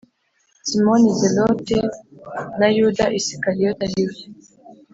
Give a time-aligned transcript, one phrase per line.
[0.67, 1.77] Simoni Zelote
[2.59, 4.17] na Yuda Isikariyota ari we